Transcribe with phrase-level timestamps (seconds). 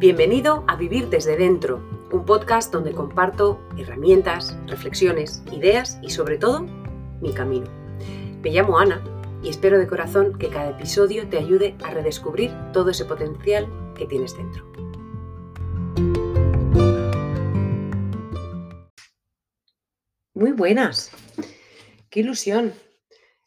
[0.00, 1.76] Bienvenido a Vivir desde Dentro,
[2.10, 6.62] un podcast donde comparto herramientas, reflexiones, ideas y sobre todo
[7.20, 7.66] mi camino.
[8.40, 9.04] Me llamo Ana
[9.42, 14.06] y espero de corazón que cada episodio te ayude a redescubrir todo ese potencial que
[14.06, 14.64] tienes dentro.
[20.32, 21.10] Muy buenas,
[22.08, 22.72] qué ilusión.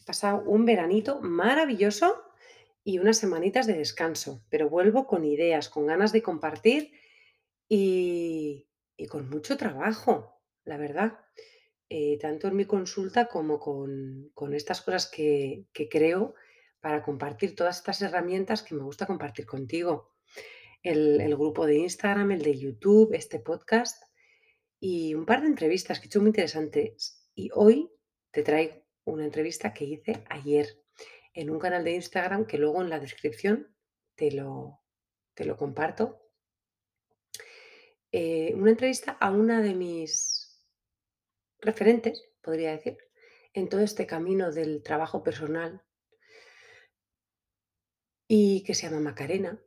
[0.00, 2.22] He pasado un veranito maravilloso
[2.86, 6.92] y unas semanitas de descanso, pero vuelvo con ideas, con ganas de compartir
[7.68, 8.68] y,
[9.08, 11.18] con mucho trabajo, la verdad,
[11.88, 16.36] eh, tanto en mi consulta como con, estas cosas que, creo
[16.78, 20.12] para compartir todas estas herramientas que me gusta compartir contigo.
[20.80, 24.00] El, el, grupo de Instagram, el de YouTube, este podcast
[24.78, 27.28] y un par de entrevistas que he hecho muy interesantes.
[27.34, 27.90] Y hoy
[28.30, 30.85] te traigo una entrevista que hice ayer
[31.36, 33.76] en un canal de Instagram que luego en la descripción
[34.16, 34.80] te lo,
[35.34, 36.22] te lo comparto.
[38.10, 40.66] Eh, una entrevista a una de mis
[41.60, 42.96] referentes, podría decir,
[43.52, 45.82] en todo este camino del trabajo personal
[48.26, 49.62] y que se llama Macarena.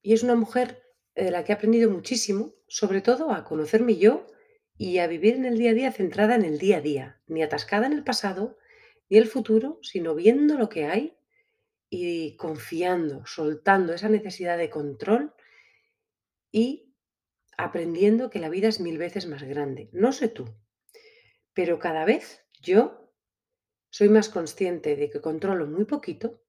[0.00, 0.82] Y es una mujer
[1.14, 4.26] de la que he aprendido muchísimo, sobre todo a conocerme yo
[4.78, 7.42] y a vivir en el día a día centrada en el día a día, ni
[7.42, 8.56] atascada en el pasado,
[9.12, 11.18] y el futuro, sino viendo lo que hay
[11.90, 15.34] y confiando, soltando esa necesidad de control
[16.50, 16.94] y
[17.58, 19.90] aprendiendo que la vida es mil veces más grande.
[19.92, 20.46] No sé tú,
[21.52, 23.12] pero cada vez yo
[23.90, 26.42] soy más consciente de que controlo muy poquito,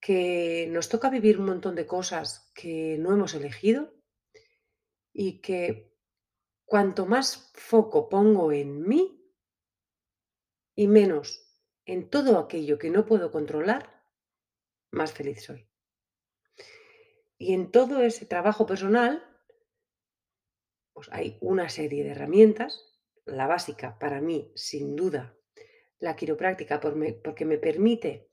[0.00, 3.92] que nos toca vivir un montón de cosas que no hemos elegido
[5.12, 5.92] y que
[6.64, 9.17] cuanto más foco pongo en mí,
[10.78, 11.44] y menos
[11.86, 14.00] en todo aquello que no puedo controlar,
[14.92, 15.66] más feliz soy.
[17.36, 19.20] Y en todo ese trabajo personal,
[20.92, 22.94] pues hay una serie de herramientas.
[23.24, 25.36] La básica para mí, sin duda,
[25.98, 28.30] la quiropráctica, porque me permite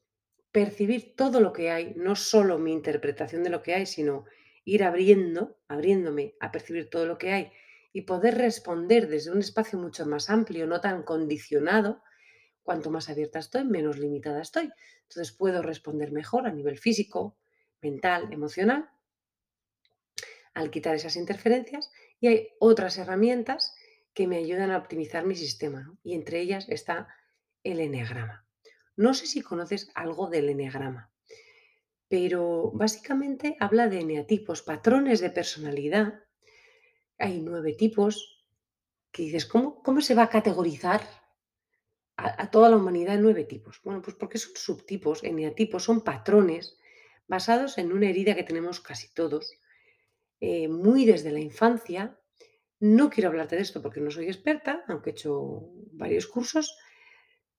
[0.51, 4.25] percibir todo lo que hay, no solo mi interpretación de lo que hay, sino
[4.65, 7.51] ir abriendo, abriéndome a percibir todo lo que hay
[7.91, 12.03] y poder responder desde un espacio mucho más amplio, no tan condicionado
[12.65, 14.71] Cuanto más abierta estoy, menos limitada estoy.
[15.03, 17.37] Entonces puedo responder mejor a nivel físico,
[17.79, 18.89] mental, emocional,
[20.55, 21.91] al quitar esas interferencias.
[22.19, 23.75] Y hay otras herramientas
[24.15, 25.95] que me ayudan a optimizar mi sistema.
[26.03, 27.07] Y entre ellas está
[27.63, 28.47] el eneagrama.
[28.95, 31.11] No sé si conoces algo del eneagrama,
[32.07, 36.23] pero básicamente habla de eneatipos, patrones de personalidad.
[37.19, 38.43] Hay nueve tipos
[39.11, 41.24] que dices, ¿cómo, cómo se va a categorizar
[42.17, 43.81] a, toda la humanidad en nueve tipos.
[43.83, 46.77] Bueno, pues porque son subtipos, eneatipos, son patrones
[47.27, 49.59] basados en una herida que tenemos casi todos,
[50.39, 52.19] eh, muy desde la infancia.
[52.79, 56.77] No quiero hablarte de esto porque no soy experta, aunque he hecho varios cursos,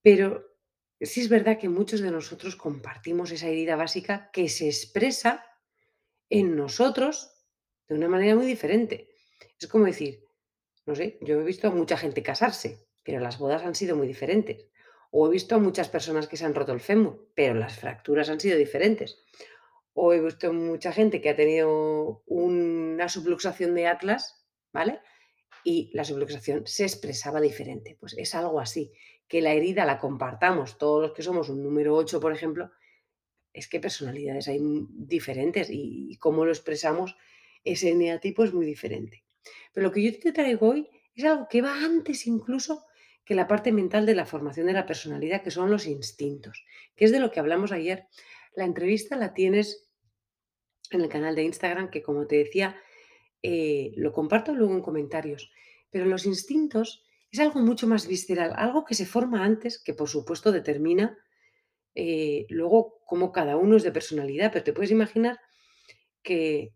[0.03, 0.57] pero
[1.01, 5.45] sí es verdad que muchos de nosotros compartimos esa herida básica que se expresa
[6.31, 7.33] en nosotros
[7.89, 9.11] de una manera muy diferente.
[9.59, 10.25] Es como decir,
[10.87, 14.09] no sé, yo he visto a mucha gente casarse pero las bodas han sido muy
[14.09, 14.67] diferentes.
[15.13, 18.29] O he visto a muchas personas que se han roto el fémur, pero las fracturas
[18.29, 19.23] han sido diferentes.
[19.95, 24.99] O he visto mucha gente que ha tenido una subluxación de atlas, ¿vale?
[25.63, 27.97] Y la subluxación se expresaba diferente.
[28.01, 28.93] Pues es algo así,
[29.29, 32.73] que la herida la compartamos todos los que somos un número 8, por ejemplo,
[33.53, 37.17] es que personalidades hay diferentes y, cómo lo expresamos,
[37.63, 39.25] ese neatipo es muy diferente.
[39.73, 42.85] Pero lo que yo te traigo hoy es algo que va antes incluso
[43.27, 46.65] que la parte mental de la formación de la personalidad, que son los instintos,
[46.95, 48.07] que es de lo que hablamos ayer.
[48.55, 49.91] La entrevista la tienes
[50.93, 52.81] en el canal de Instagram, que como te decía,
[53.43, 55.51] eh, lo comparto luego en comentarios,
[55.91, 60.09] pero los instintos es algo mucho más visceral, algo que se forma antes, que por
[60.09, 61.19] supuesto determina
[61.97, 65.41] eh, luego cómo cada uno es de personalidad, pero te puedes imaginar
[66.23, 66.73] que,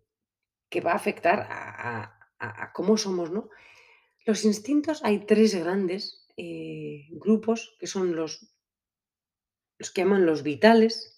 [0.85, 3.51] va a afectar a, a cómo somos, ¿no?
[4.25, 8.55] Los instintos hay tres grandes eh, grupos que son los,
[9.79, 11.17] los que llaman los vitales,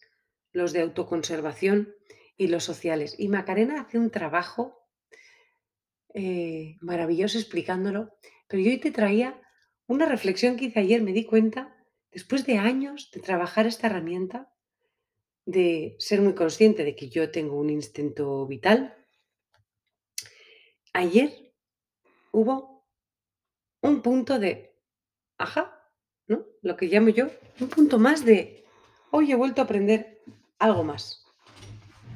[0.53, 1.95] los de autoconservación
[2.37, 3.15] y los sociales.
[3.19, 4.89] Y Macarena hace un trabajo
[6.15, 8.17] eh, maravilloso explicándolo,
[8.47, 9.41] pero yo hoy te traía
[9.87, 11.77] una reflexión que hice ayer, me di cuenta,
[12.11, 14.53] después de años de trabajar esta herramienta,
[15.45, 18.95] de ser muy consciente de que yo tengo un instinto vital,
[20.93, 21.55] ayer
[22.31, 22.87] hubo
[23.81, 24.72] un punto de
[26.27, 26.45] ¿no?
[26.63, 27.29] Lo que llamo yo
[27.61, 28.65] un punto más de,
[29.11, 30.23] hoy he vuelto a aprender
[30.59, 31.19] algo más.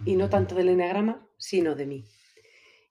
[0.04, 2.04] y no tanto del eneagrama, sino de mí.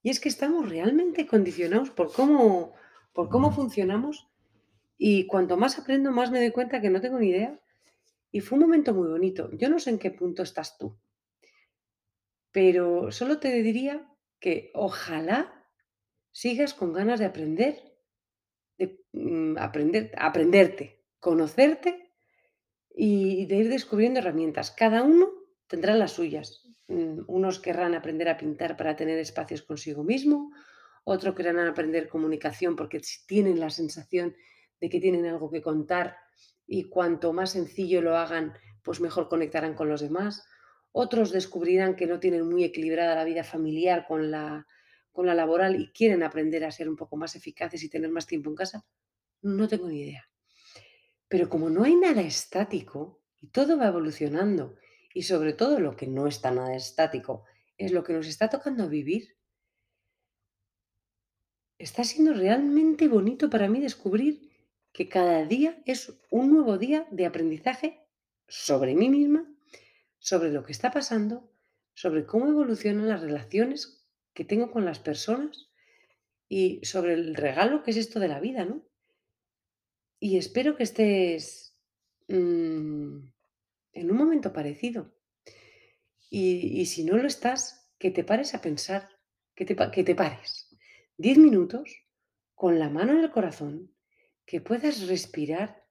[0.04, 2.74] Y es que estamos realmente condicionados por cómo,
[3.14, 4.28] por cómo funcionamos
[4.98, 7.58] y cuanto más aprendo, más me doy cuenta que no tengo ni idea.
[8.32, 9.50] Y fue un momento muy bonito.
[9.54, 10.98] Yo no sé en qué punto estás tú,
[12.52, 14.06] pero solo te diría
[14.40, 15.66] que ojalá
[16.32, 17.95] sigas con ganas de aprender, de
[19.58, 22.12] aprender, aprenderte, conocerte
[22.90, 24.72] y de ir descubriendo herramientas.
[24.72, 25.32] Cada uno
[25.68, 26.64] tendrá las suyas.
[26.88, 30.52] Mm, unos querrán aprender a pintar para tener espacios consigo mismo,
[31.04, 34.36] otros querrán aprender comunicación porque tienen la sensación
[34.82, 36.18] de que tienen algo que contar
[36.68, 38.54] y cuanto más sencillo lo hagan,
[38.84, 40.48] pues mejor conectarán con los demás.
[40.92, 44.68] Otros descubrirán que no tienen muy equilibrada la vida familiar con la,
[45.12, 48.26] con la laboral y quieren aprender a ser un poco más eficaces y tener más
[48.26, 48.86] tiempo en casa.
[49.46, 50.28] No tengo ni idea.
[51.28, 54.76] Pero como no hay nada estático y todo va evolucionando
[55.14, 57.46] y sobre todo lo que no está nada estático
[57.78, 59.38] es lo que nos está tocando vivir,
[61.78, 64.50] está siendo realmente bonito para mí descubrir
[64.92, 68.04] que cada día es un nuevo día de aprendizaje
[68.48, 69.46] sobre mí misma,
[70.18, 71.54] sobre lo que está pasando,
[71.94, 75.70] sobre cómo evolucionan las relaciones que tengo con las personas
[76.50, 78.84] y sobre el regalo que es esto de la vida, ¿no?
[80.20, 81.78] Y espero que estés
[82.28, 83.20] mm,
[83.94, 85.14] en un momento parecido.
[86.30, 89.10] Y, y si no lo estás, que te pares a pensar,
[89.56, 90.66] que te, que te pares
[91.18, 92.04] 10 minutos
[92.54, 93.94] con la mano en el corazón,
[94.46, 95.86] que puedas respirar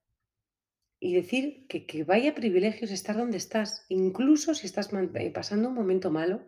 [1.00, 5.75] y decir que, que vaya privilegios estar donde estás, incluso si estás eh, pasando un
[5.75, 6.43] momento malo,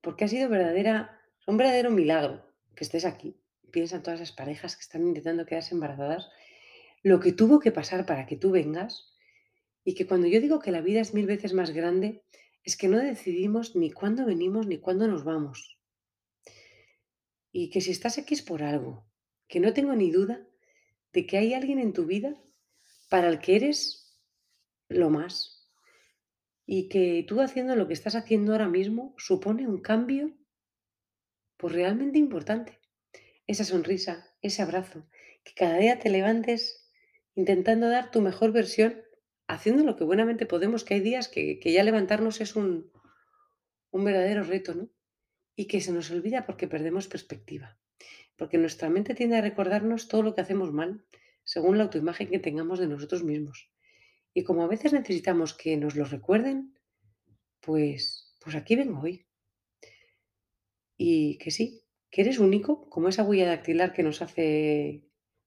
[0.00, 2.44] porque ha sido verdadera, un verdadero milagro
[2.74, 3.36] que estés aquí.
[3.72, 6.28] Piensa en todas las parejas que están intentando quedarse embarazadas,
[7.02, 9.12] lo que tuvo que pasar para que tú vengas
[9.82, 12.22] y que cuando yo digo que la vida es mil veces más grande,
[12.62, 15.78] es que no decidimos ni cuándo venimos ni cuándo nos vamos.
[17.50, 19.04] Y que si estás aquí es por algo,
[19.48, 20.46] que no tengo ni duda
[21.12, 22.40] de que hay alguien en tu vida
[23.08, 24.18] para el que eres
[24.88, 25.66] lo más.
[26.66, 30.32] Y que tú haciendo lo que estás haciendo ahora mismo supone un cambio
[31.56, 32.81] pues realmente importante.
[33.52, 34.14] Esa sonrisa,
[34.48, 35.06] ese abrazo,
[35.44, 36.60] que cada día te levantes
[37.34, 39.02] intentando dar tu mejor versión,
[39.46, 42.90] haciendo lo que buenamente podemos, que hay días que, que ya levantarnos es un,
[43.90, 44.88] un verdadero reto, ¿no?
[45.54, 47.78] Y que se nos olvida porque perdemos perspectiva
[48.36, 51.04] porque nuestra mente tiende a recordarnos todo lo que hacemos mal,
[51.44, 53.70] según la autoimagen que tengamos de nosotros mismos.
[54.34, 56.76] Y como a veces necesitamos que nos lo recuerden,
[57.60, 59.26] pues, pues aquí vengo hoy.
[60.96, 61.81] Y que sí,
[62.12, 65.02] que eres único, como esa huella dactilar que nos hace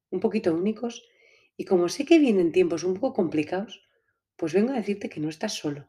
[0.10, 1.08] un poquito únicos.
[1.56, 3.88] Y como sé que vienen tiempos un poco complicados,
[4.36, 5.88] pues vengo a decirte que no estás solo,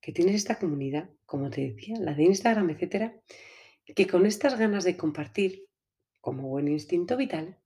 [0.00, 3.20] que tienes esta comunidad, como te decía, la de Instagram, etcétera,
[3.94, 5.68] que con estas ganas de compartir
[6.20, 7.60] como buen instinto vital,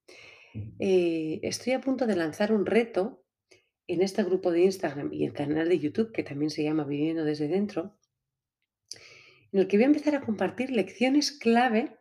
[0.81, 3.25] eh, estoy a punto de lanzar un reto
[3.87, 7.25] en este grupo de Instagram y el canal de YouTube, que también se llama Viviendo
[7.25, 7.97] desde dentro,
[9.53, 11.97] en el que voy a empezar a compartir lecciones clave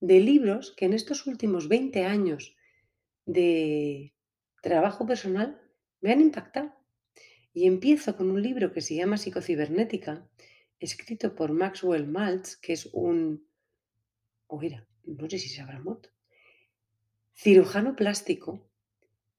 [0.00, 2.56] de libros que en estos últimos 20 años
[3.26, 4.14] de
[4.62, 5.60] trabajo personal
[6.00, 6.74] me han impactado.
[7.52, 10.28] Y empiezo con un libro que se llama Psicocibernética,
[10.78, 13.46] escrito por Maxwell Maltz, que es un...
[14.46, 15.80] Oiga, no sé si se habrá
[17.34, 18.68] cirujano plástico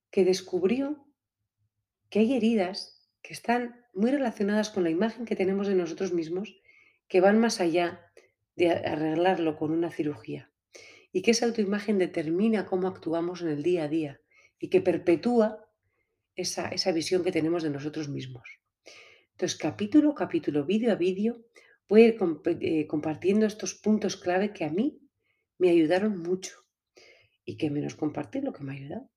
[0.10, 1.06] que descubrió
[2.10, 6.62] que hay heridas que están muy relacionadas con la imagen que tenemos de nosotros mismos,
[7.08, 8.12] que van más allá
[8.56, 10.51] de arreglarlo con una cirugía,
[11.12, 14.22] y que esa autoimagen determina cómo actuamos en el día a día
[14.60, 15.68] y que perpetúa
[16.36, 18.48] esa, esa visión que tenemos de nosotros mismos.
[19.32, 21.46] Entonces, capítulo a capítulo, vídeo a vídeo,
[21.90, 22.18] voy a ir
[22.62, 25.02] eh, compartiendo estos puntos clave que a mí
[25.58, 26.56] me ayudaron mucho
[27.44, 29.10] y que menos compartir lo que me ha ayudado.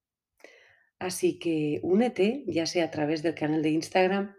[0.99, 4.35] Así que únete, ya sea a través del canal de Instagram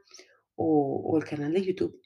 [0.56, 2.02] o, el canal de YouTube.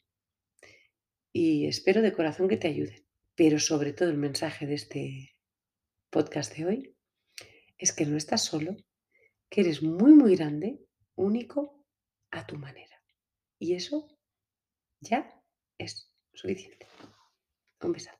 [1.32, 3.06] Y espero de corazón que te ayude.
[3.36, 5.36] Pero sobre todo el mensaje de este
[6.10, 6.98] podcast de hoy
[7.78, 8.76] es que no estás solo,
[9.50, 10.80] que eres muy, muy grande,
[11.16, 11.86] único
[12.32, 13.02] a tu manera.
[13.58, 14.08] Y eso
[15.00, 15.42] ya
[15.78, 16.88] es suficiente.
[17.82, 18.19] Un besazo.